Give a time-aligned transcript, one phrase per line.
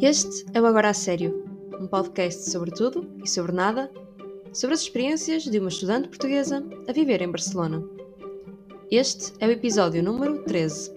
[0.00, 1.44] Este é o Agora a Sério,
[1.80, 3.92] um podcast sobre tudo e sobre nada,
[4.54, 7.82] sobre as experiências de uma estudante portuguesa a viver em Barcelona.
[8.92, 10.94] Este é o episódio número 13.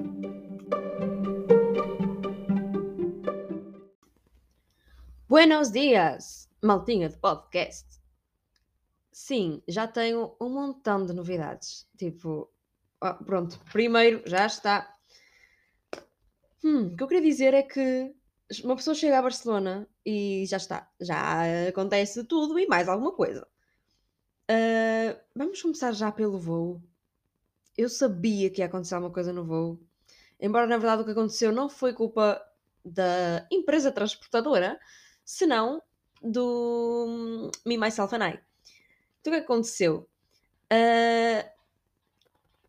[5.27, 7.87] Buenos dias, maltinha de podcast.
[9.12, 11.87] Sim, já tenho um montão de novidades.
[11.97, 12.47] Tipo,
[13.04, 14.95] oh, pronto, primeiro já está.
[16.63, 18.13] Hum, o que eu queria dizer é que
[18.64, 23.48] uma pessoa chega a Barcelona e já está, já acontece tudo e mais alguma coisa.
[24.50, 26.82] Uh, vamos começar já pelo voo.
[27.78, 29.80] Eu sabia que ia acontecer alguma coisa no voo,
[30.40, 32.42] embora na verdade o que aconteceu não foi culpa
[32.84, 34.80] da empresa transportadora,
[35.23, 35.81] senão
[36.22, 38.40] do Me, Myself and I.
[39.22, 40.09] Então o que aconteceu?
[40.73, 41.50] Uh,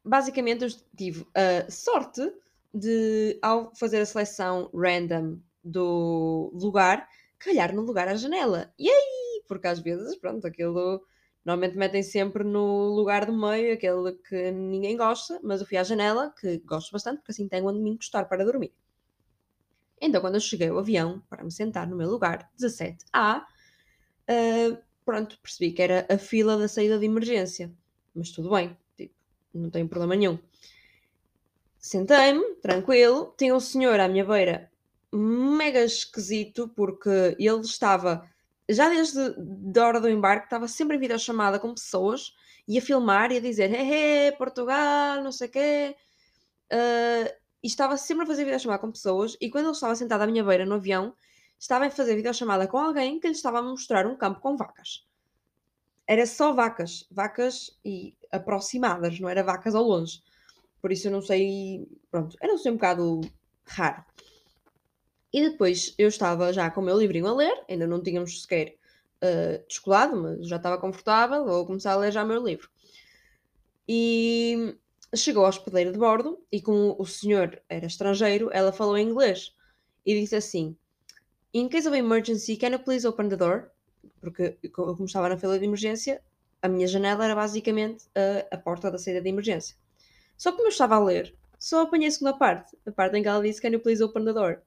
[0.04, 2.32] basicamente eu tive a sorte
[2.72, 8.72] de, ao fazer a seleção random do lugar, calhar no lugar à janela.
[8.78, 9.42] E aí?
[9.48, 11.02] Porque às vezes, pronto, aquilo
[11.44, 15.82] normalmente metem sempre no lugar do meio, aquele que ninguém gosta, mas eu fui à
[15.82, 18.72] janela, que gosto bastante, porque assim tenho onde me encostar para dormir.
[20.00, 23.44] Então, quando eu cheguei ao avião, para me sentar no meu lugar, 17A, uh,
[24.28, 27.72] ah, pronto, percebi que era a fila da saída de emergência.
[28.14, 29.14] Mas tudo bem, tipo,
[29.54, 30.38] não tem problema nenhum.
[31.78, 34.71] Sentei-me, tranquilo, tinha um senhor à minha beira
[35.12, 38.28] mega esquisito, porque ele estava,
[38.68, 39.20] já desde
[39.78, 42.34] a hora do embarque, estava sempre em videochamada com pessoas,
[42.66, 45.96] e a filmar e a dizer, hehe, Portugal, não sei o quê.
[46.72, 50.26] Uh, e estava sempre a fazer videochamada com pessoas, e quando ele estava sentado à
[50.26, 51.14] minha beira no avião,
[51.58, 55.06] estava a fazer videochamada com alguém que lhe estava a mostrar um campo com vacas.
[56.06, 60.20] Era só vacas, vacas e aproximadas, não era vacas ao longe.
[60.80, 63.20] Por isso eu não sei, pronto, era um bocado
[63.64, 64.04] raro.
[65.32, 68.76] E depois eu estava já com o meu livrinho a ler, ainda não tínhamos sequer
[69.22, 72.68] uh, descolado, mas já estava confortável, vou começar a ler já o meu livro.
[73.88, 74.76] E
[75.14, 79.54] chegou à hospedeira de bordo e como o senhor era estrangeiro, ela falou em inglês
[80.04, 80.76] e disse assim:
[81.54, 83.70] In case of emergency, can you please open the door?
[84.20, 86.22] Porque como estava na fila de emergência,
[86.60, 89.76] a minha janela era basicamente a, a porta da saída de emergência.
[90.36, 93.28] Só como eu estava a ler, só apanhei a segunda parte, a parte em que
[93.28, 94.60] ela disse Can you please open the door?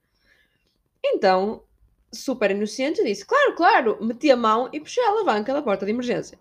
[1.08, 1.64] Então,
[2.12, 5.92] super inocente, disse: Claro, claro, meti a mão e puxei a alavanca da porta de
[5.92, 6.38] emergência.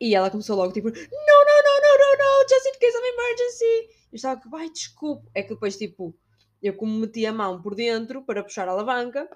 [0.00, 3.06] E ela começou logo tipo: No, no, no, no, no, no, just in case of
[3.06, 3.98] emergency.
[4.10, 5.28] Eu estava que, vai, desculpe.
[5.34, 6.16] É que depois, tipo,
[6.62, 9.28] eu como meti a mão por dentro para puxar a alavanca,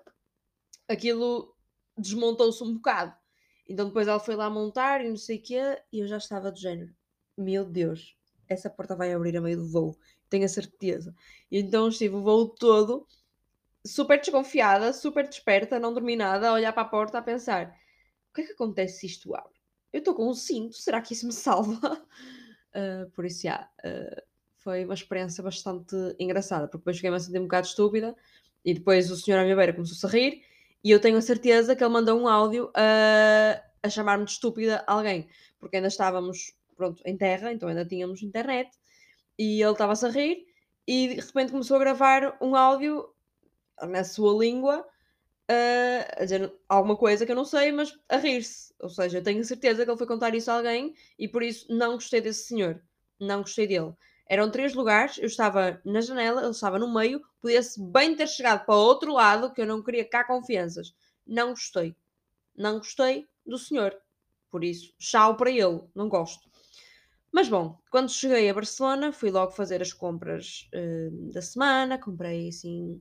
[0.88, 1.54] aquilo
[1.97, 3.14] desmontou-se um bocado.
[3.69, 6.50] Então depois ela foi lá montar e não sei o quê, e eu já estava
[6.50, 6.93] do género:
[7.37, 8.16] Meu Deus,
[8.49, 9.97] essa porta vai abrir a meio do voo,
[10.28, 11.14] tenho a certeza.
[11.50, 13.06] E então estive o voo todo
[13.84, 17.76] super desconfiada, super desperta, não dormi nada, a olhar para a porta a pensar:
[18.31, 19.53] o que é que acontece se isto abre?
[19.93, 22.03] Eu estou com um cinto, será que isso me salva?
[22.75, 24.22] Uh, por isso, já, uh,
[24.56, 28.16] foi uma experiência bastante engraçada, porque depois fiquei-me a sentir um bocado estúpida
[28.65, 30.43] e depois o senhor à minha beira começou a rir
[30.84, 34.84] e eu tenho a certeza que ele mandou um áudio uh, a chamar-me de estúpida
[34.87, 35.28] a alguém,
[35.59, 38.70] porque ainda estávamos, pronto, em terra, então ainda tínhamos internet
[39.38, 40.47] e ele estava-se a rir
[40.87, 43.09] e de repente começou a gravar um áudio
[43.83, 44.87] na sua língua
[45.50, 48.75] uh, a dizer alguma coisa que eu não sei, mas a rir-se.
[48.81, 51.66] Ou seja, eu tenho certeza que ele foi contar isso a alguém e por isso
[51.71, 52.82] não gostei desse senhor.
[53.21, 53.93] Não gostei dele.
[54.27, 58.65] Eram três lugares, eu estava na janela, ele estava no meio, podia-se bem ter chegado
[58.65, 60.94] para outro lado, que eu não queria cá confianças.
[61.27, 61.94] Não gostei.
[62.56, 63.97] Não gostei do senhor.
[64.50, 66.50] Por isso, chau para ele, não gosto.
[67.31, 72.49] Mas bom, quando cheguei a Barcelona, fui logo fazer as compras uh, da semana, comprei
[72.49, 73.00] assim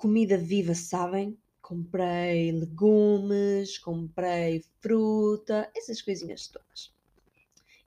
[0.00, 1.38] comida viva, sabem?
[1.60, 6.90] Comprei legumes, comprei fruta, essas coisinhas todas.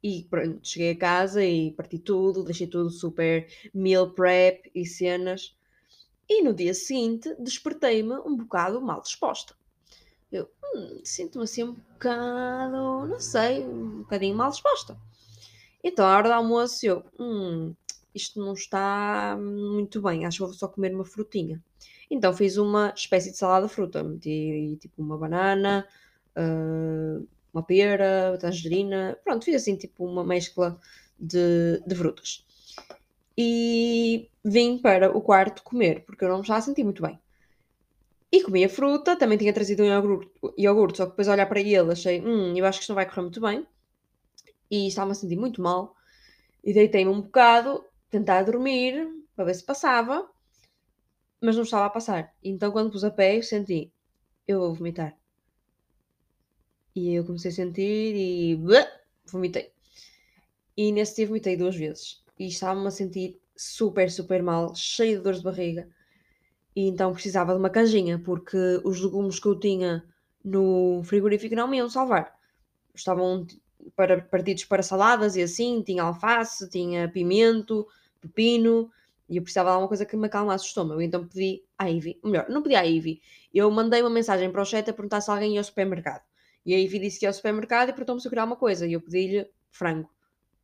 [0.02, 5.58] E pronto, cheguei a casa e parti tudo, deixei tudo super meal prep e cenas.
[6.30, 9.56] E no dia seguinte despertei-me um bocado mal disposta.
[10.32, 14.98] Eu hum, sinto-me assim um bocado, não sei, um bocadinho mal disposta.
[15.84, 17.74] Então, à hora do almoço, eu, hum,
[18.14, 21.62] isto não está muito bem, acho que vou só comer uma frutinha.
[22.14, 24.04] Então fiz uma espécie de salada de fruta.
[24.04, 25.88] Meti tipo uma banana,
[26.38, 29.18] uh, uma pera, tangerina.
[29.24, 30.80] Pronto, fiz assim tipo uma mescla
[31.20, 32.46] de, de frutas.
[33.36, 37.20] E vim para o quarto comer, porque eu não me estava a sentir muito bem.
[38.32, 41.60] E comi a fruta, também tinha trazido um iogurte, iogurte só que depois olhar para
[41.62, 43.66] ele achei, hum, eu acho que isto não vai correr muito bem.
[44.70, 45.96] E estava-me a sentir muito mal.
[46.64, 50.28] E deitei-me um bocado, tentar dormir, para ver se passava
[51.44, 52.34] mas não estava a passar.
[52.42, 53.92] Então, quando pus a pé, senti,
[54.48, 55.14] eu vou vomitar.
[56.96, 58.58] E eu comecei a sentir e
[59.26, 59.74] vomitei.
[60.78, 62.24] E nesse dia vomitei duas vezes.
[62.40, 65.90] E estava-me a sentir super, super mal, cheio de dores de barriga.
[66.74, 70.02] E então precisava de uma canjinha, porque os legumes que eu tinha
[70.44, 72.34] no frigorífico não me iam salvar.
[72.96, 73.46] Estavam
[73.98, 77.86] para, partidos para saladas e assim, tinha alface, tinha pimento,
[78.22, 78.90] pepino,
[79.34, 81.02] e eu precisava de alguma coisa que me acalmasse o estômago.
[81.02, 83.20] Então pedi à Ivy, melhor, não pedi à Ivy,
[83.52, 86.22] eu mandei uma mensagem para o chat a perguntar se alguém ia ao supermercado.
[86.64, 88.86] E a Ivy disse que ia ao supermercado e perguntou-me se eu queria alguma coisa.
[88.86, 90.10] E eu pedi-lhe frango,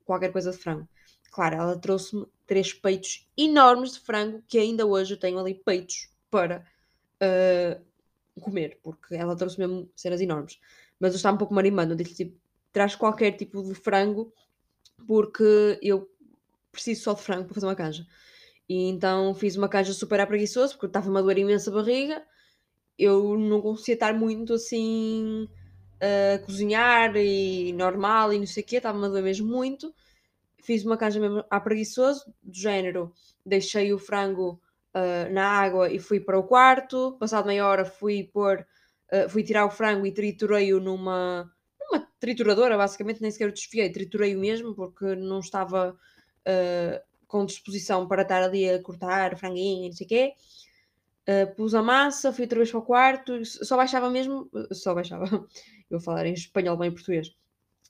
[0.06, 0.88] qualquer coisa de frango.
[1.32, 6.10] Claro, ela trouxe-me três peitos enormes de frango, que ainda hoje eu tenho ali peitos
[6.30, 6.64] para
[7.22, 10.60] uh, comer, porque ela trouxe mesmo cenas enormes.
[11.00, 12.40] Mas eu estava um pouco marimando, eu disse tipo,
[12.72, 14.32] traz qualquer tipo de frango,
[15.08, 16.10] porque eu
[16.72, 18.06] preciso só de frango para fazer uma canja.
[18.70, 22.24] E então fiz uma canja super preguiçoso, porque estava a doer imensa barriga.
[22.98, 25.50] Eu não conseguia estar muito assim
[26.00, 29.94] a cozinhar e normal e não sei o quê, estava-me a doer mesmo muito.
[30.62, 33.12] Fiz uma canja mesmo a preguiçoso, do género,
[33.44, 34.62] deixei o frango
[34.94, 37.18] uh, na água e fui para o quarto.
[37.20, 38.66] Passado meia hora fui pôr,
[39.12, 43.90] uh, fui tirar o frango e triturei-o numa, numa trituradora, basicamente, nem sequer o desfiei,
[43.92, 49.90] triturei-o mesmo porque não estava uh, com disposição para estar ali a cortar franguinho e
[49.90, 50.34] não sei o quê.
[51.30, 55.26] Uh, pus a massa, fui outra vez para o quarto, só baixava mesmo, só baixava,
[55.26, 55.48] eu
[55.92, 57.36] vou falar em espanhol bem português,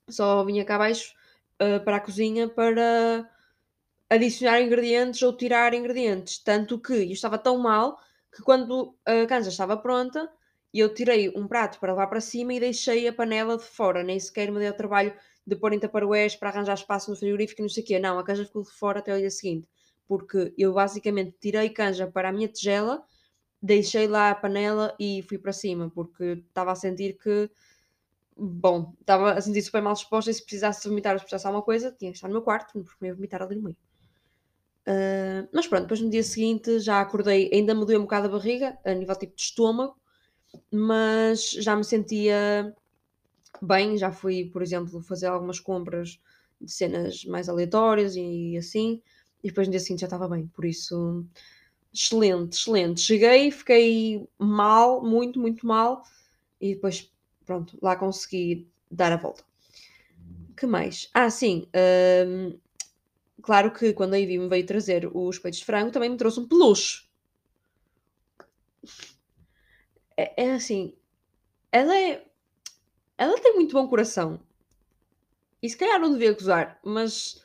[0.10, 1.14] só vinha cá abaixo
[1.56, 3.30] uh, para a cozinha para
[4.10, 7.98] adicionar ingredientes ou tirar ingredientes, tanto que eu estava tão mal
[8.36, 10.30] que quando a canja estava pronta,
[10.74, 14.20] eu tirei um prato para levar para cima e deixei a panela de fora, nem
[14.20, 15.14] sequer me dei o trabalho
[15.50, 18.20] de pôr em taparoés para arranjar espaço no frigorífico e não sei o quê, não,
[18.20, 19.68] a canja ficou de fora até o dia seguinte,
[20.08, 23.04] porque eu basicamente tirei canja para a minha tigela,
[23.62, 27.50] deixei lá a panela e fui para cima, porque estava a sentir que,
[28.38, 31.64] bom, estava a sentir super mal disposta e se precisasse vomitar ou se precisasse alguma
[31.64, 33.78] coisa, tinha que estar no meu quarto, porque me ia vomitar ali no meio.
[34.88, 38.32] Uh, mas pronto, depois no dia seguinte já acordei, ainda me doeu um bocado a
[38.32, 39.96] barriga, a nível tipo de estômago,
[40.72, 42.74] mas já me sentia
[43.66, 46.20] bem, já fui, por exemplo, fazer algumas compras
[46.60, 49.02] de cenas mais aleatórias e assim,
[49.44, 51.26] e depois no dia seguinte já estava bem, por isso
[51.94, 53.02] excelente, excelente.
[53.02, 56.04] Cheguei, fiquei mal, muito, muito mal,
[56.62, 57.12] e depois,
[57.46, 59.44] pronto, lá consegui dar a volta.
[60.58, 61.10] que mais?
[61.14, 61.68] Ah, sim,
[62.28, 62.60] hum,
[63.42, 66.40] claro que quando a Ivy me veio trazer os peitos de frango, também me trouxe
[66.40, 67.08] um peluche.
[70.18, 70.94] É, é assim,
[71.72, 72.26] ela é.
[73.20, 74.40] Ela tem muito bom coração.
[75.62, 77.44] E se calhar não devia acusar, mas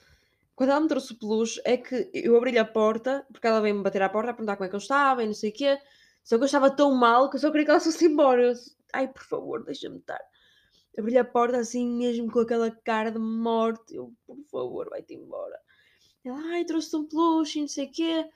[0.55, 3.83] quando ela me trouxe o peluche, é que eu abri-lhe a porta, porque ela veio-me
[3.83, 5.77] bater à porta a perguntar como é que eu estava e não sei o quê.
[6.23, 8.41] Só que eu estava tão mal que eu só queria que ela fosse embora.
[8.41, 8.55] Eu,
[8.93, 10.21] Ai, por favor, deixa-me estar.
[10.97, 13.97] Abri-lhe a porta assim, mesmo com aquela cara de morte.
[13.97, 15.59] Eu, por favor, vai-te embora.
[16.25, 18.31] Ela, ai, trouxe-te um peluche e não sei o quê.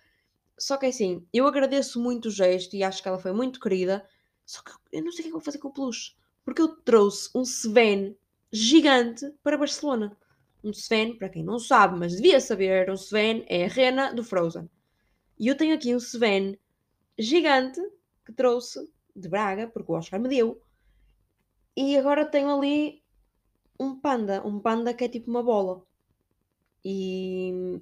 [0.59, 4.05] Só que assim, eu agradeço muito o gesto e acho que ela foi muito querida.
[4.45, 6.18] Só que eu não sei o que é que vou fazer com o peluche.
[6.49, 8.17] Porque eu trouxe um Sven
[8.51, 10.17] gigante para Barcelona.
[10.65, 14.25] Um Sven, para quem não sabe, mas devia saber, um Sven é a rena do
[14.25, 14.67] Frozen.
[15.39, 16.57] E eu tenho aqui um Sven
[17.19, 17.83] gigante
[18.25, 20.59] que trouxe de Braga, porque o Oscar me deu.
[21.77, 23.03] E agora tenho ali
[23.79, 25.85] um panda, um panda que é tipo uma bola.
[26.83, 27.79] E.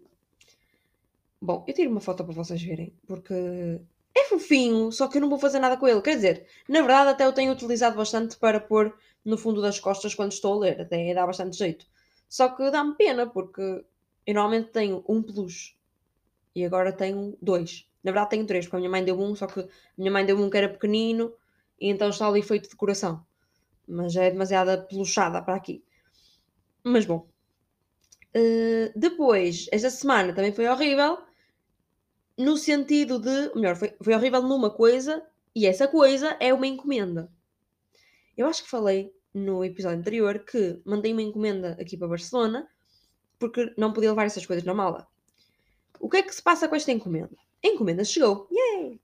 [1.40, 3.80] Bom, eu tiro uma foto para vocês verem, porque
[4.16, 6.00] é fofinho, só que eu não vou fazer nada com ele.
[6.00, 10.14] Quer dizer, na verdade, até eu tenho utilizado bastante para pôr no fundo das costas
[10.14, 11.86] quando estou a ler, até dá bastante jeito.
[12.28, 13.84] Só que dá-me pena, porque
[14.26, 15.74] eu normalmente tenho um peluche
[16.54, 17.86] e agora tenho dois.
[18.02, 19.66] Na verdade, tenho três, porque a minha mãe deu um, só que a
[19.98, 21.32] minha mãe deu um que era pequenino
[21.78, 23.24] e então está ali feito de coração.
[23.86, 25.84] Mas é demasiada peluchada para aqui.
[26.82, 27.28] Mas bom.
[28.34, 31.18] Uh, depois, esta semana também foi horrível,
[32.36, 33.54] no sentido de.
[33.54, 35.24] Melhor, foi, foi horrível numa coisa
[35.54, 37.30] e essa coisa é uma encomenda.
[38.36, 42.68] Eu acho que falei no episódio anterior que mandei uma encomenda aqui para Barcelona
[43.38, 45.06] porque não podia levar essas coisas na mala.
[46.00, 47.36] O que é que se passa com esta encomenda?
[47.64, 48.48] A encomenda chegou.
[48.50, 49.00] Yay!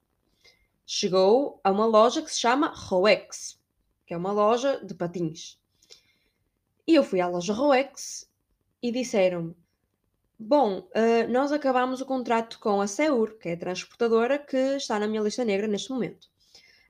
[0.86, 3.58] Chegou a uma loja que se chama Roex,
[4.06, 5.58] que é uma loja de patins.
[6.86, 8.28] E eu fui à loja Roex
[8.82, 9.56] e disseram-me:
[10.44, 14.98] Bom, uh, nós acabamos o contrato com a Seur, que é a transportadora que está
[14.98, 16.26] na minha lista negra neste momento.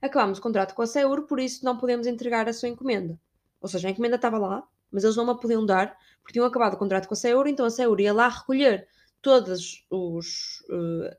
[0.00, 3.20] Acabamos o contrato com a Seur, por isso não podemos entregar a sua encomenda.
[3.60, 6.74] Ou seja, a encomenda estava lá, mas eles não me podiam dar porque tinham acabado
[6.74, 8.88] o contrato com a Seur, então a Seur ia lá recolher
[9.20, 11.14] todos os uh,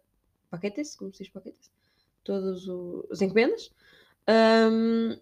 [0.49, 1.71] paquetes, como se diz paquetes?
[2.23, 2.67] todas
[3.11, 3.69] as encomendas.
[4.27, 5.19] Um,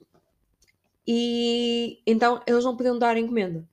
[1.06, 3.68] e então eles não podiam dar encomenda.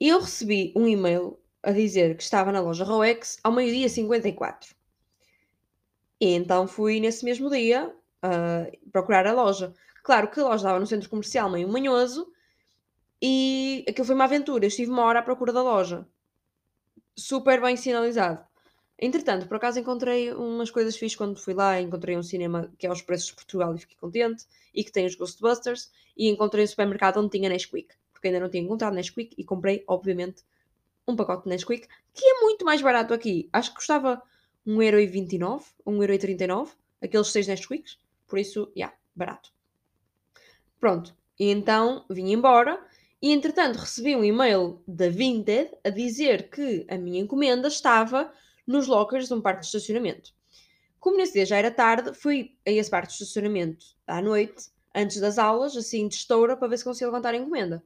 [0.00, 4.74] Eu recebi um e-mail a dizer que estava na loja Roex ao meio-dia 54.
[6.20, 9.72] E então fui nesse mesmo dia uh, procurar a loja.
[10.02, 12.30] Claro que a loja estava no centro comercial meio manhoso
[13.22, 14.64] e aquilo foi uma aventura.
[14.64, 16.06] Eu estive uma hora à procura da loja.
[17.16, 18.44] Super bem sinalizado.
[18.98, 21.80] Entretanto, por acaso encontrei umas coisas fixas quando fui lá.
[21.80, 24.46] Encontrei um cinema que é aos preços de Portugal e fiquei contente.
[24.74, 25.90] E que tem os Ghostbusters.
[26.16, 27.94] E encontrei um supermercado onde tinha Nesquik.
[28.12, 29.34] Porque ainda não tinha encontrado Nesquik.
[29.36, 30.42] E comprei, obviamente,
[31.10, 31.86] um pacote de Nesquik.
[32.14, 33.48] Que é muito mais barato aqui.
[33.52, 34.22] Acho que custava
[34.66, 36.68] 1,29€, 1,39€.
[37.02, 37.98] Aqueles 6 Nesquiks.
[38.26, 39.52] Por isso, já, yeah, barato.
[40.78, 41.14] Pronto.
[41.38, 42.82] E então vim embora.
[43.22, 48.32] E entretanto recebi um e-mail da Vinted a dizer que a minha encomenda estava
[48.66, 50.32] nos lockers de um parque de estacionamento.
[50.98, 55.20] Como nesse dia já era tarde, fui a esse parque de estacionamento à noite, antes
[55.20, 57.82] das aulas, assim de estoura, para ver se conseguia levantar a encomenda.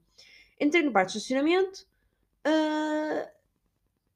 [0.61, 1.87] Entrei no parque de estacionamento
[2.47, 3.29] uh,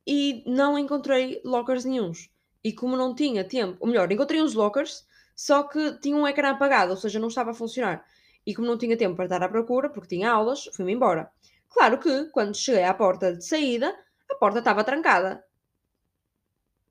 [0.07, 2.31] e não encontrei lockers nenhums.
[2.63, 6.51] E como não tinha tempo, ou melhor, encontrei uns lockers, só que tinha um ecrã
[6.51, 8.05] apagado, ou seja, não estava a funcionar.
[8.45, 11.31] E como não tinha tempo para estar à procura, porque tinha aulas, fui-me embora.
[11.69, 13.95] Claro que, quando cheguei à porta de saída,
[14.31, 15.45] a porta estava trancada.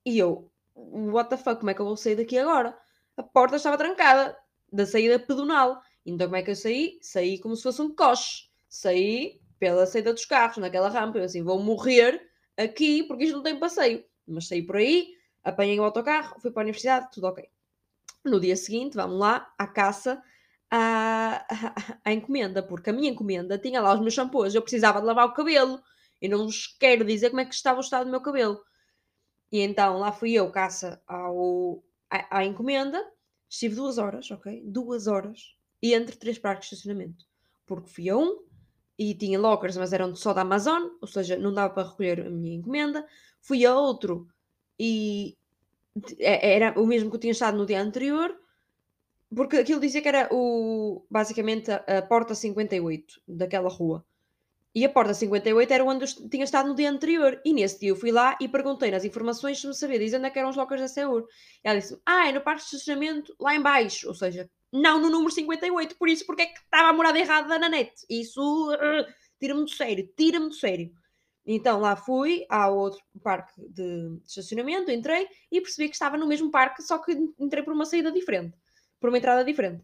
[0.05, 2.77] E eu, what the fuck, como é que eu vou sair daqui agora?
[3.17, 4.37] A porta estava trancada,
[4.71, 5.81] da saída pedonal.
[6.05, 6.97] Então como é que eu saí?
[7.01, 8.49] Saí como se fosse um coche.
[8.69, 11.17] Saí pela saída dos carros, naquela rampa.
[11.17, 12.21] Eu assim, vou morrer
[12.55, 14.03] aqui porque isto não tem passeio.
[14.27, 17.47] Mas saí por aí, apanhei o autocarro, fui para a universidade, tudo ok.
[18.25, 20.21] No dia seguinte, vamos lá, à caça
[20.69, 21.45] à,
[22.03, 25.27] à, encomenda, porque a minha encomenda tinha lá os meus shampoos, eu precisava de lavar
[25.27, 25.81] o cabelo.
[26.21, 28.59] E não vos quero dizer como é que estava o estado do meu cabelo.
[29.51, 33.03] E então lá fui eu, caça ao, à, à encomenda.
[33.49, 34.61] Estive duas horas, ok?
[34.65, 35.55] Duas horas.
[35.81, 37.25] E entre três parques de estacionamento.
[37.65, 38.43] Porque fui a um
[38.97, 42.29] e tinha lockers, mas eram só da Amazon, ou seja, não dava para recolher a
[42.29, 43.05] minha encomenda.
[43.41, 44.27] Fui a outro
[44.79, 45.37] e
[46.19, 48.35] é, era o mesmo que eu tinha estado no dia anterior,
[49.35, 54.05] porque aquilo dizia que era o, basicamente a, porta 58 daquela rua.
[54.73, 57.41] E a porta 58 era onde eu tinha estado no dia anterior.
[57.43, 60.27] E nesse dia eu fui lá e perguntei nas informações se me sabia dizer onde
[60.27, 61.25] é que eram os lockers da Seur.
[61.63, 64.07] E ela disse: Ah, é no parque de estacionamento lá em baixo.
[64.07, 65.95] Ou seja, não no número 58.
[65.95, 67.93] Por isso, porque é que estava a morada errada na net?
[68.09, 69.05] Isso uh,
[69.39, 70.09] tira-me do sério.
[70.15, 70.91] Tira-me do sério.
[71.45, 76.51] Então lá fui ao outro parque de estacionamento, entrei e percebi que estava no mesmo
[76.51, 78.53] parque, só que entrei por uma saída diferente,
[78.99, 79.81] por uma entrada diferente.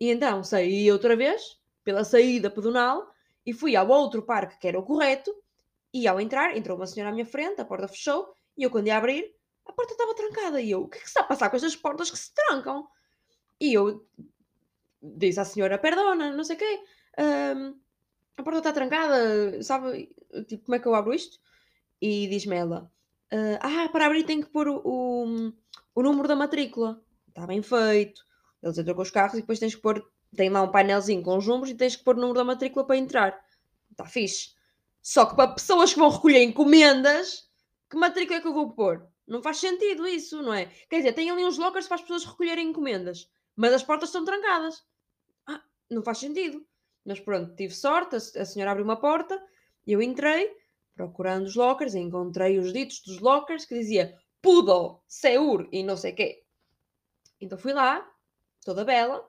[0.00, 1.42] E então saí outra vez
[1.84, 3.06] pela saída pedonal
[3.44, 5.30] e fui ao outro parque que era o correto.
[5.92, 8.86] E ao entrar, entrou uma senhora à minha frente, a porta fechou e eu, quando
[8.86, 9.30] ia abrir,
[9.66, 10.60] a porta estava trancada.
[10.60, 12.88] E eu, o que é que está a passar com estas portas que se trancam?
[13.60, 14.06] E eu
[15.02, 16.80] disse à senhora, perdona, não sei o quê.
[17.18, 17.78] Um,
[18.36, 20.10] a porta está trancada, sabe?
[20.48, 21.38] Tipo, como é que eu abro isto?
[22.00, 22.90] E diz-me ela,
[23.32, 25.52] uh, ah, para abrir tem que pôr o, o,
[25.94, 27.00] o número da matrícula.
[27.28, 28.24] Está bem feito.
[28.62, 31.36] Eles entram com os carros e depois tens que pôr, tem lá um painelzinho com
[31.36, 33.44] os números e tens que pôr o número da matrícula para entrar.
[33.90, 34.54] Está fixe.
[35.02, 37.48] Só que para pessoas que vão recolher encomendas,
[37.90, 39.06] que matrícula é que eu vou pôr?
[39.26, 40.66] Não faz sentido isso, não é?
[40.88, 44.24] Quer dizer, tem ali uns lockers para as pessoas recolherem encomendas, mas as portas estão
[44.24, 44.84] trancadas.
[45.46, 46.66] Ah, não faz sentido.
[47.04, 49.40] Mas pronto, tive sorte, a, a senhora abriu uma porta,
[49.86, 50.50] eu entrei,
[50.94, 56.12] procurando os lockers, encontrei os ditos dos lockers que dizia Poodle, Seur e não sei
[56.12, 56.44] quê.
[57.40, 58.10] Então fui lá,
[58.64, 59.28] toda bela,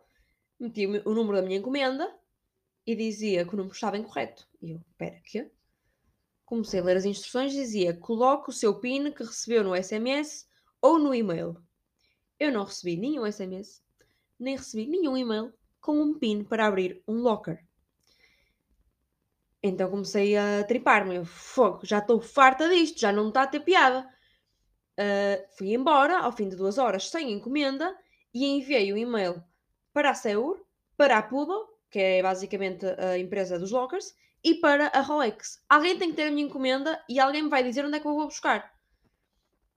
[0.59, 2.13] meti o, número da minha encomenda
[2.85, 4.47] e dizia que o número estava incorreto.
[4.61, 5.51] E eu, espera, quê?
[6.45, 10.47] Comecei a ler as instruções dizia coloque o seu PIN que recebeu no SMS
[10.81, 11.57] ou no e-mail.
[12.39, 13.81] Eu não recebi nenhum SMS,
[14.39, 17.63] nem recebi nenhum e-mail com um PIN para abrir um locker.
[19.61, 21.25] Então comecei a tripar-me.
[21.25, 24.07] Fogo, já estou farta disto, já não está a ter piada.
[24.97, 27.95] Uh, fui embora ao fim de duas horas sem encomenda
[28.33, 29.43] e enviei o e-mail
[29.91, 30.63] para a Seur,
[30.95, 34.13] para a Pudo, que é basicamente a empresa dos lockers,
[34.43, 35.63] e para a Rolex.
[35.67, 38.07] Alguém tem que ter a minha encomenda e alguém me vai dizer onde é que
[38.07, 38.74] eu vou buscar.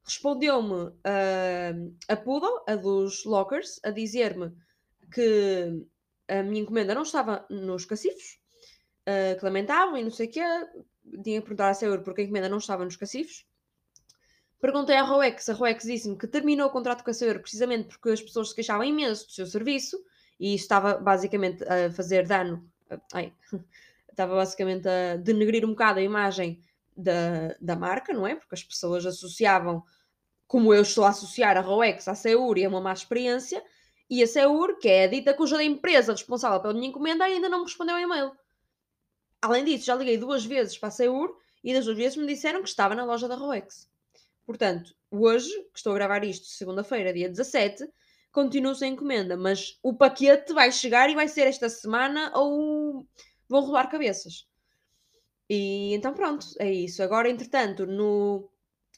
[0.09, 4.57] Respondeu-me uh, a Pudo, a dos lockers, a dizer-me
[5.12, 5.87] que
[6.27, 8.41] a minha encomenda não estava nos cacifos,
[9.07, 10.41] uh, que lamentavam e não sei o quê.
[11.23, 13.47] Tinha que perguntar à Seur porque a encomenda não estava nos cacifos.
[14.59, 18.09] Perguntei à Roex, a Roex disse-me que terminou o contrato com a Seur precisamente porque
[18.09, 20.03] as pessoas se queixavam imenso do seu serviço
[20.41, 22.67] e estava basicamente a fazer dano.
[23.12, 23.33] Ai,
[24.11, 26.62] estava basicamente a denegrir um bocado a imagem
[26.97, 28.35] da, da marca, não é?
[28.35, 29.85] Porque as pessoas associavam,
[30.49, 33.62] como eu estou a associar a Roex à Seur e é uma má experiência,
[34.11, 37.59] E a Seur, que é a dita cuja empresa responsável pela minha encomenda, ainda não
[37.59, 38.33] me respondeu ao e-mail.
[39.43, 42.62] Além disso, já liguei duas vezes para a Seur e das duas vezes me disseram
[42.62, 43.87] que estava na loja da Rolex.
[44.47, 47.87] Portanto, hoje, que estou a gravar isto segunda-feira, dia 17,
[48.33, 53.07] continuo sem encomenda, mas o paquete vai chegar e vai ser esta semana ou
[53.47, 54.49] vão rolar cabeças.
[55.50, 57.02] E então pronto, é isso.
[57.02, 58.50] Agora, entretanto, no,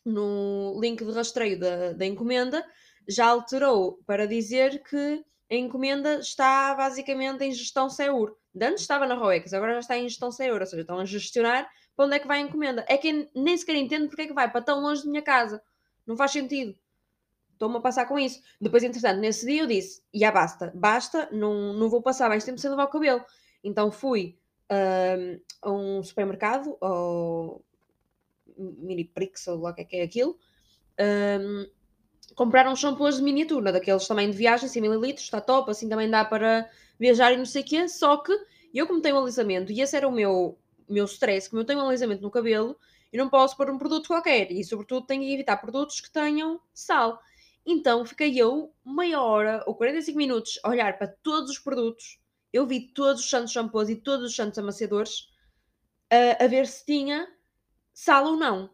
[0.05, 2.65] no link de rastreio da, da encomenda,
[3.09, 8.37] já alterou para dizer que a encomenda está basicamente em gestão SEUR.
[8.61, 11.69] Antes estava na ROEX, agora já está em gestão SEUR, ou seja, estão a gestionar
[11.97, 12.85] para onde é que vai a encomenda.
[12.89, 15.63] É que nem sequer entendo porque é que vai para tão longe da minha casa.
[16.07, 16.77] Não faz sentido.
[17.53, 18.41] Estou-me a passar com isso.
[18.61, 22.59] Depois, entretanto, nesse dia eu disse: já basta, basta, não, não vou passar mais tempo
[22.59, 23.23] sem lavar o cabelo.
[23.63, 24.39] Então fui
[24.71, 27.63] uh, a um supermercado, ou
[28.61, 30.39] Mini Prix, ou lá o que é que é aquilo,
[31.41, 31.69] um,
[32.35, 36.09] comprar uns shampoos de miniatura, daqueles também de viagem, 100 ml, está top, assim também
[36.09, 37.89] dá para viajar e não sei o quê.
[37.89, 38.33] Só que
[38.73, 41.81] eu, como tenho um alisamento, e esse era o meu, meu stress, como eu tenho
[41.81, 42.77] um alisamento no cabelo,
[43.13, 46.61] eu não posso pôr um produto qualquer, e sobretudo tenho que evitar produtos que tenham
[46.73, 47.21] sal.
[47.67, 52.19] Então fiquei eu meia hora ou 45 minutos a olhar para todos os produtos.
[52.53, 55.29] Eu vi todos os santos shampoos e todos os santos amaciadores
[56.11, 57.29] a, a ver se tinha
[57.93, 58.71] sal ou não.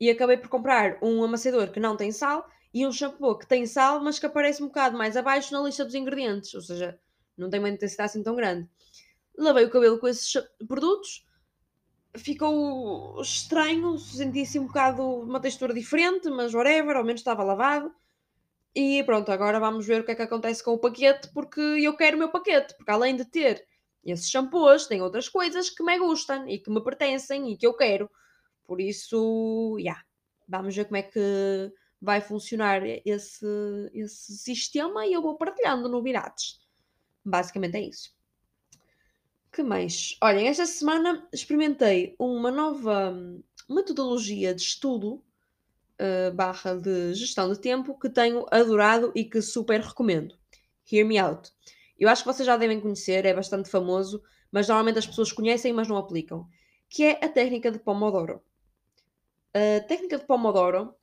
[0.00, 3.66] E acabei por comprar um amaciador que não tem sal e um shampoo que tem
[3.66, 6.54] sal, mas que aparece um bocado mais abaixo na lista dos ingredientes.
[6.54, 6.98] Ou seja,
[7.36, 8.68] não tem uma intensidade assim tão grande.
[9.36, 10.32] Lavei o cabelo com esses
[10.66, 11.24] produtos,
[12.16, 17.92] ficou estranho, senti assim um bocado uma textura diferente, mas whatever, ao menos estava lavado.
[18.74, 21.96] E pronto, agora vamos ver o que é que acontece com o paquete, porque eu
[21.96, 23.66] quero o meu paquete, porque além de ter
[24.04, 27.74] esses shampoos, tem outras coisas que me gustam e que me pertencem e que eu
[27.74, 28.10] quero.
[28.70, 30.00] Por isso, yeah,
[30.46, 33.44] vamos ver como é que vai funcionar esse,
[33.92, 36.60] esse sistema e eu vou partilhando novidades.
[37.24, 38.14] Basicamente é isso.
[39.52, 40.16] que mais?
[40.22, 43.12] Olhem, esta semana experimentei uma nova
[43.68, 49.80] metodologia de estudo uh, barra de gestão de tempo que tenho adorado e que super
[49.80, 50.38] recomendo.
[50.92, 51.50] Hear Me Out.
[51.98, 55.72] Eu acho que vocês já devem conhecer, é bastante famoso, mas normalmente as pessoas conhecem,
[55.72, 56.48] mas não aplicam.
[56.88, 58.40] Que é a técnica de Pomodoro.
[59.52, 60.94] A técnica de Pomodoro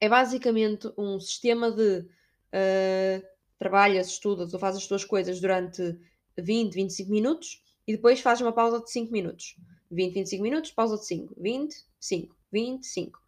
[0.00, 3.26] é basicamente um sistema de uh,
[3.58, 5.96] trabalhas, estudas ou fazes as tuas coisas durante
[6.36, 9.56] 20, 25 minutos e depois fazes uma pausa de 5 minutos.
[9.92, 11.34] 20, 25 minutos, pausa de 5.
[11.38, 13.20] 20, 5, 25.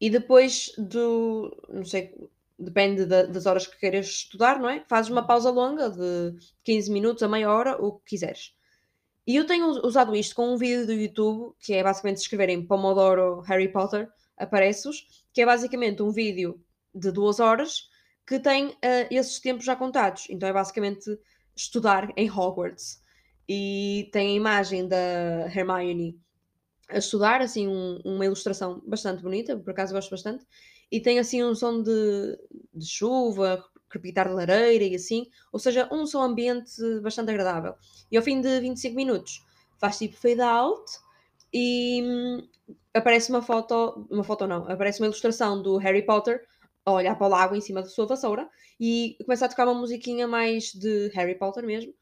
[0.00, 1.56] E depois do.
[1.68, 2.12] Não sei,
[2.58, 4.84] depende da, das horas que queiras estudar, não é?
[4.88, 8.52] Fazes uma pausa longa de 15 minutos a meia hora, o que quiseres.
[9.26, 13.40] E eu tenho usado isto com um vídeo do YouTube, que é basicamente escreverem Pomodoro
[13.42, 16.60] Harry Potter, aparece-vos, que é basicamente um vídeo
[16.94, 17.88] de duas horas
[18.26, 18.76] que tem uh,
[19.10, 20.26] esses tempos já contados.
[20.28, 21.18] Então é basicamente
[21.54, 23.00] estudar em Hogwarts.
[23.48, 26.18] E tem a imagem da Hermione
[26.88, 30.44] a estudar, assim, um, uma ilustração bastante bonita, por acaso gosto bastante,
[30.90, 32.38] e tem assim um som de,
[32.74, 37.74] de chuva, crepitar de lareira e assim, ou seja, um som ambiente bastante agradável.
[38.10, 39.44] E ao fim de 25 minutos
[39.78, 40.90] faz tipo fade out
[41.52, 42.48] e hum,
[42.94, 46.42] aparece uma foto, uma foto não, aparece uma ilustração do Harry Potter
[46.84, 48.48] a olhar para o lago em cima da sua vassoura
[48.80, 51.92] e começa a tocar uma musiquinha mais de Harry Potter mesmo,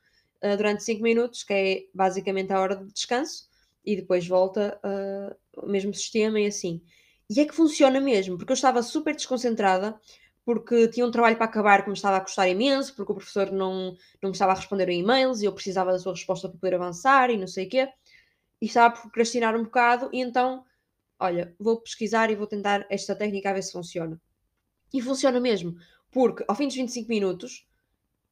[0.43, 3.49] uh, durante 5 minutos, que é basicamente a hora de descanso
[3.85, 6.81] e depois volta uh, o mesmo sistema e assim.
[7.29, 9.99] E é que funciona mesmo, porque eu estava super desconcentrada,
[10.45, 13.51] porque tinha um trabalho para acabar que me estava a custar imenso, porque o professor
[13.53, 16.59] não, não me estava a responder a e-mails e eu precisava da sua resposta para
[16.59, 17.89] poder avançar e não sei o quê.
[18.61, 20.65] E estava a procrastinar um bocado, e então,
[21.19, 24.21] olha, vou pesquisar e vou tentar esta técnica a ver se funciona.
[24.93, 25.77] E funciona mesmo,
[26.11, 27.67] porque ao fim dos 25 minutos,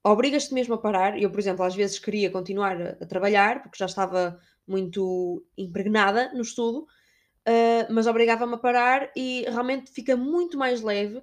[0.02, 1.20] obrigas-te mesmo a parar.
[1.20, 6.32] Eu, por exemplo, às vezes queria continuar a, a trabalhar, porque já estava muito impregnada
[6.34, 11.22] no estudo, uh, mas obrigava-me a parar e realmente fica muito mais leve,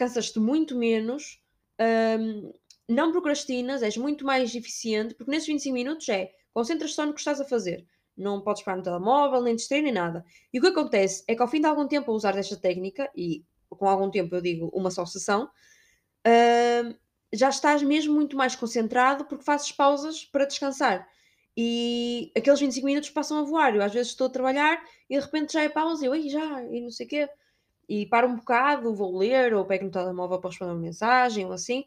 [0.00, 1.38] cansas-te muito menos,
[2.18, 2.52] um,
[2.88, 7.20] não procrastinas, és muito mais eficiente, porque nesses 25 minutos é concentras só no que
[7.20, 7.86] estás a fazer.
[8.16, 10.24] Não podes parar no telemóvel, nem distrair, nem nada.
[10.52, 13.10] E o que acontece é que ao fim de algum tempo a usar esta técnica,
[13.14, 15.50] e com algum tempo eu digo uma só sessão,
[16.26, 16.94] uh,
[17.30, 21.06] já estás mesmo muito mais concentrado porque fazes pausas para descansar
[21.56, 23.74] e aqueles 25 minutos passam a voar.
[23.74, 26.64] Eu às vezes estou a trabalhar e de repente já é pausa, e eu, já,
[26.64, 27.28] e não sei o quê.
[27.90, 31.52] E paro um bocado, vou ler, ou pego no telemóvel para responder uma mensagem, ou
[31.52, 31.84] assim.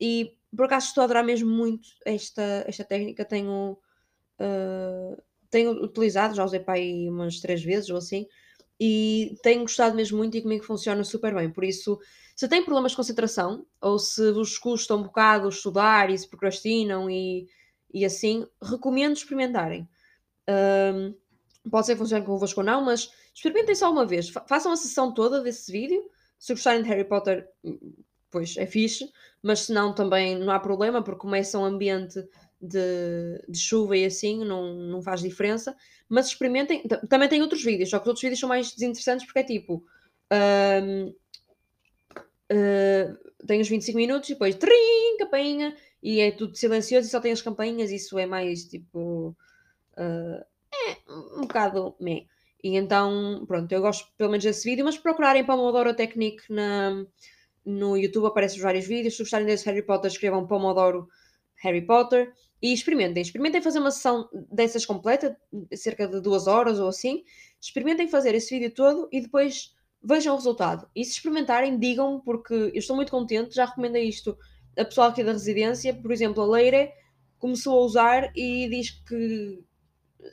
[0.00, 3.24] E por acaso estou a adorar mesmo muito esta, esta técnica.
[3.24, 3.78] Tenho,
[4.40, 8.26] uh, tenho utilizado, já usei para aí umas três vezes ou assim.
[8.80, 11.50] e tenho gostado mesmo muito e comigo funciona super bem.
[11.50, 11.98] Por isso,
[12.34, 17.10] se têm problemas de concentração ou se vos custa um bocado estudar e se procrastinam
[17.10, 17.48] e,
[17.92, 19.88] e assim, recomendo experimentarem.
[20.48, 21.14] Um,
[21.70, 24.30] pode ser que funcione convosco ou não, mas experimentem só uma vez.
[24.48, 26.02] façam a sessão toda desse vídeo.
[26.38, 27.48] Se gostarem de Harry Potter,
[28.30, 29.10] pois é fixe,
[29.42, 32.22] mas se não, também não há problema, porque começa um ambiente
[32.60, 35.76] de, de, chuva e assim, não, não faz diferença.
[36.08, 36.82] Mas experimentem.
[37.08, 39.84] Também tem outros vídeos, só que os outros vídeos são mais desinteressantes porque é tipo.
[40.32, 41.14] Um,
[42.52, 47.20] uh, tem os 25 minutos e depois trim, campainha, e é tudo silencioso e só
[47.20, 49.36] tem as campainhas, isso é mais tipo.
[49.96, 50.96] Uh, é
[51.36, 52.26] um bocado meh.
[52.62, 57.04] E então, pronto, eu gosto pelo menos desse vídeo, mas procurarem Pomodoro Technique na,
[57.64, 59.16] no YouTube aparecem vários vídeos.
[59.16, 61.08] Se gostarem desse Harry Potter, escrevam Pomodoro
[61.62, 63.22] Harry Potter e experimentem.
[63.22, 65.36] Experimentem fazer uma sessão dessas completa,
[65.74, 67.24] cerca de duas horas ou assim.
[67.60, 70.88] Experimentem fazer esse vídeo todo e depois vejam o resultado.
[70.94, 73.54] E se experimentarem, digam-me, porque eu estou muito contente.
[73.54, 74.36] Já recomendei isto
[74.78, 75.92] a pessoal aqui da residência.
[75.94, 76.90] Por exemplo, a Leire
[77.38, 79.62] começou a usar e diz que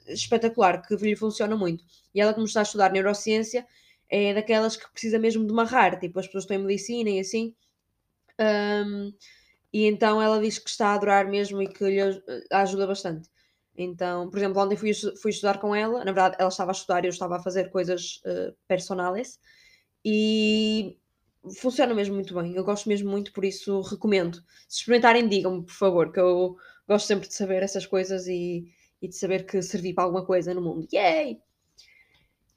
[0.07, 1.83] espetacular, que lhe funciona muito.
[2.13, 3.65] E ela, como está a estudar neurociência,
[4.09, 5.99] é daquelas que precisa mesmo de marrar.
[5.99, 7.55] Tipo, as pessoas estão em medicina e assim.
[8.39, 9.13] Um,
[9.71, 11.99] e então ela diz que está a adorar mesmo e que lhe
[12.51, 13.29] ajuda bastante.
[13.75, 17.03] Então, por exemplo, ontem fui, fui estudar com ela, na verdade ela estava a estudar
[17.03, 19.39] e eu estava a fazer coisas uh, personales
[20.05, 20.95] e
[21.59, 22.55] funciona mesmo muito bem.
[22.55, 24.43] Eu gosto mesmo muito, por isso recomendo.
[24.67, 26.55] Se experimentarem, digam-me, por favor, que eu
[26.87, 28.71] gosto sempre de saber essas coisas e,
[29.03, 30.87] e de saber que servi para alguma coisa no mundo.
[30.91, 31.39] Yay!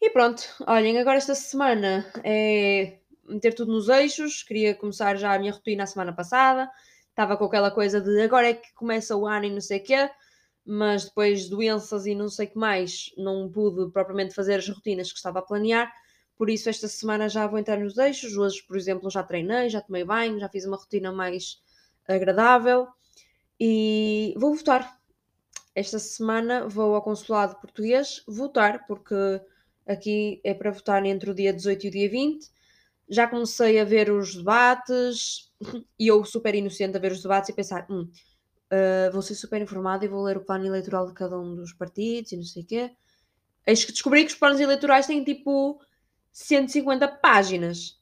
[0.01, 4.43] E pronto, olhem, agora esta semana é meter tudo nos eixos.
[4.43, 6.71] Queria começar já a minha rotina a semana passada
[7.17, 9.83] estava com aquela coisa de agora é que começa o ano e não sei o
[9.83, 10.11] quê,
[10.67, 15.11] mas depois doenças e não sei o que mais, não pude propriamente fazer as rotinas
[15.11, 15.91] que estava a planear,
[16.37, 18.37] por isso esta semana já vou entrar nos eixos.
[18.37, 21.63] Hoje, por exemplo, já treinei, já tomei banho, já fiz uma rotina mais
[22.07, 22.87] agradável
[23.59, 24.96] e vou votar.
[25.77, 29.15] Esta semana vou ao consulado português votar, porque
[29.87, 32.51] aqui é para votar entre o dia 18 e o dia 20.
[33.07, 35.53] Já comecei a ver os debates,
[36.01, 38.11] e eu super inocente a ver os debates e pensar, hum,
[38.73, 41.75] uh, vou ser super informada e vou ler o plano eleitoral de cada um dos
[41.75, 42.91] partidos e não sei o quê.
[43.67, 45.79] Eis que descobri que os planos eleitorais têm tipo
[46.33, 48.01] 150 páginas.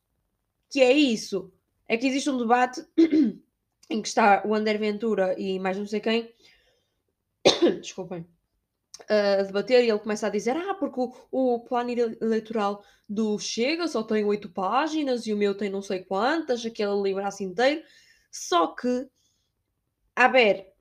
[0.70, 1.52] Que é isso?
[1.88, 2.87] É que existe um debate
[3.90, 6.32] em que está o Ander Ventura e mais não sei quem.
[7.80, 8.26] Desculpem
[9.09, 13.87] a debater e ele começa a dizer: Ah, porque o, o plano eleitoral do Chega
[13.88, 17.83] só tem oito páginas e o meu tem não sei quantas, aquele livraço inteiro.
[18.30, 19.09] Só que,
[20.16, 20.72] a ver,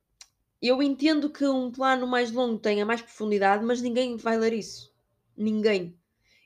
[0.62, 4.92] eu entendo que um plano mais longo tenha mais profundidade, mas ninguém vai ler isso.
[5.36, 5.98] Ninguém.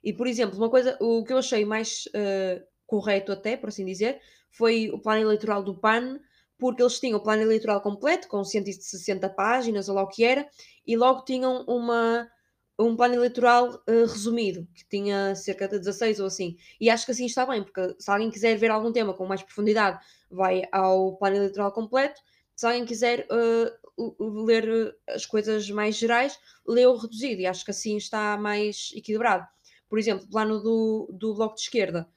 [0.03, 3.85] E, por exemplo, uma coisa, o que eu achei mais uh, correto, até, por assim
[3.85, 6.21] dizer, foi o plano eleitoral do PAN,
[6.59, 10.47] porque eles tinham o plano eleitoral completo, com 160 páginas, ou lá o que era,
[10.87, 12.29] e logo tinham uma,
[12.79, 16.57] um plano eleitoral uh, resumido, que tinha cerca de 16 ou assim.
[16.81, 19.43] E acho que assim está bem, porque se alguém quiser ver algum tema com mais
[19.43, 22.21] profundidade, vai ao plano eleitoral completo.
[22.57, 27.71] Se alguém quiser uh, ler as coisas mais gerais, lê o reduzido, e acho que
[27.71, 29.47] assim está mais equilibrado.
[29.89, 32.09] Por exemplo, o plano do, do Bloco de Esquerda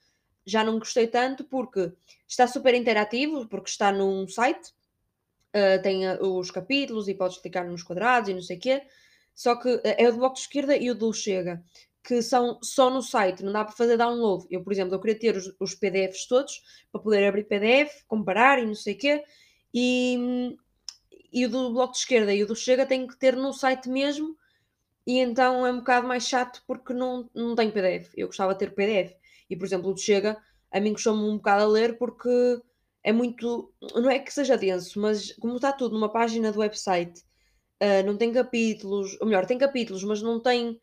[0.46, 1.92] já não gostei tanto porque
[2.28, 4.74] está super interativo, porque está num site,
[5.56, 8.82] uh, tem uh, os capítulos e podes clicar nos quadrados e não sei o quê.
[9.36, 11.64] Só que uh, é o do Bloco de Esquerda e o do Chega,
[12.04, 14.46] que são só no site, não dá para fazer download.
[14.50, 18.60] Eu, por exemplo, eu queria ter os, os PDFs todos para poder abrir PDF, comparar
[18.60, 19.24] e não sei o quê.
[19.74, 20.58] E,
[21.32, 23.90] e o do Bloco de Esquerda e o do Chega tem que ter no site
[23.90, 24.36] mesmo.
[25.06, 28.12] E então é um bocado mais chato porque não, não tem PDF.
[28.16, 29.16] Eu gostava de ter PDF.
[29.52, 32.30] E, por exemplo, o de Chega, a mim custou-me um bocado a ler porque
[33.04, 33.74] é muito.
[33.94, 37.20] Não é que seja denso, mas como está tudo numa página do website,
[37.84, 40.80] uh, não tem capítulos, ou melhor, tem capítulos, mas não tem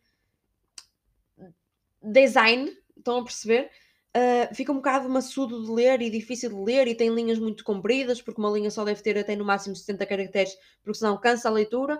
[2.01, 3.71] design, estão a perceber?
[4.15, 7.63] Uh, fica um bocado maçudo de ler e difícil de ler e tem linhas muito
[7.63, 11.49] compridas, porque uma linha só deve ter até no máximo 70 caracteres, porque senão cansa
[11.49, 11.99] a leitura.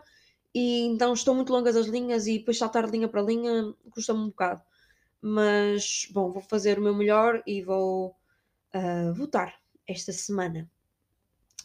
[0.54, 4.30] E então estão muito longas as linhas e depois saltar linha para linha custa-me um
[4.30, 4.62] bocado.
[5.22, 8.16] Mas, bom, vou fazer o meu melhor e vou
[8.74, 9.54] uh, votar
[9.88, 10.70] esta semana.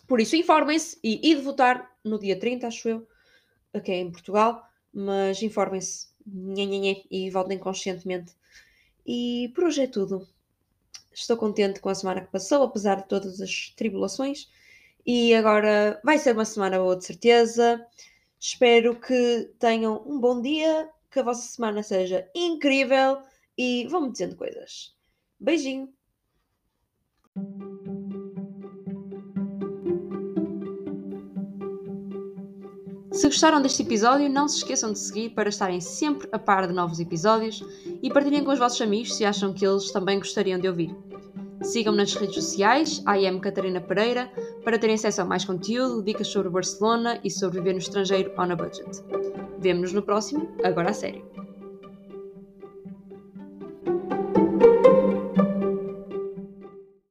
[0.07, 3.09] Por isso, informem-se e, de votar no dia 30, acho eu,
[3.73, 4.63] aqui em Portugal,
[4.93, 6.09] mas informem-se
[7.11, 8.35] e votem conscientemente.
[9.07, 10.27] E por hoje é tudo.
[11.13, 14.51] Estou contente com a semana que passou, apesar de todas as tribulações.
[15.07, 17.87] E agora vai ser uma semana boa, de certeza.
[18.41, 23.23] Espero que tenham um bom dia, que a vossa semana seja incrível
[23.57, 24.95] e vão-me dizendo coisas.
[25.39, 25.93] Beijinho!
[33.13, 36.73] Se gostaram deste episódio, não se esqueçam de seguir para estarem sempre a par de
[36.73, 37.65] novos episódios
[38.03, 40.95] e partilhem com os vossos amigos se acham que eles também gostariam de ouvir.
[41.63, 44.31] Sigam-me nas redes sociais, IM Catarina Pereira,
[44.65, 48.51] para terem acesso a mais conteúdo, dicas sobre Barcelona e sobre viver no estrangeiro on
[48.51, 49.03] a budget.
[49.59, 51.44] Vemo-nos no próximo, agora a sério.